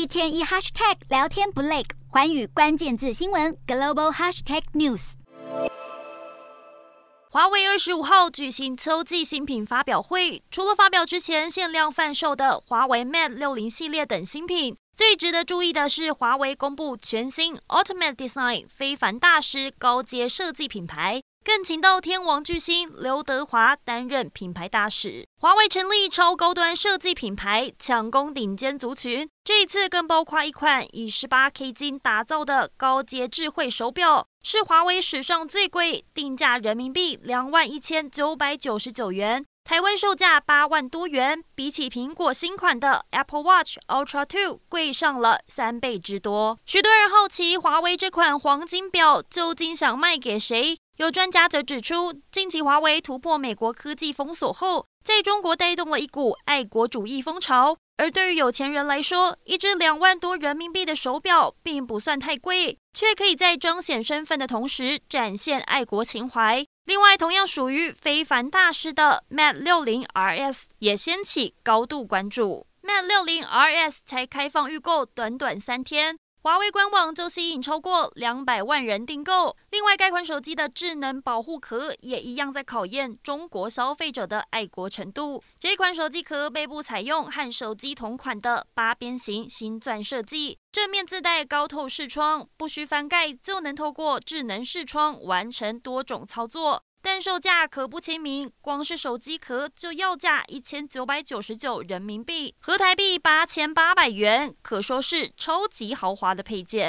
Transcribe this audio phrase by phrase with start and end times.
[0.00, 5.12] 一天一 hashtag 聊天不累，环宇关键字新闻 global hashtag news。
[7.30, 21.20] 华为二十五号举行秋季新品发表会，除了发表之前限量贩售的华为 Mate 六零系列等新品，最值得注意的是华为公布全新 Ultimate Design 非凡大师高阶设计品牌。
[21.42, 25.26] 更请到天王巨星刘德华担任品牌大使。
[25.40, 29.26] 华为成立超高端设计品牌，抢攻顶尖族群。
[29.42, 46.58] 这一次更包括一款以 18K 金打造的高阶智慧手表，是华为史上最贵，定价人民币两万一千九百九十九元，台湾售价八万多元，比起苹果新款的 Apple Watch Ultra Two 贵上了三倍之多。
[46.66, 50.76] 许多人好奇，华为这款黄金表究竟想卖给谁？
[51.00, 57.78] 有专家则指出，近期华为突破美国科技封锁后，在中国带动了一股爱国主义风潮。
[57.96, 66.62] 而对于有钱人来说，一只两万多人民币的手表并不算太贵，却可以在彰显身份的同时展现爱国情怀。
[66.84, 72.66] 另外，同样属于非凡大师的 Mate 60 RS 也掀起高度关注。
[72.82, 76.18] Mate 60 RS 才开放预购，短短三天。
[76.42, 79.54] 华为官网就吸引超过两百万人订购。
[79.68, 85.42] 另外，该款手机的智能保护壳也一样在考验中国消费者的爱国程度。
[85.58, 96.82] 这款手机壳背部采用和手机同款的八边形星钻设计，正面自带高透视窗，不需翻盖就能透过智能视窗完成多种操作。
[97.02, 106.88] 但售价可不亲民，光是手机壳就要价一千九百九十九人民币，合台币八千八百元，可说是超级豪华的配件。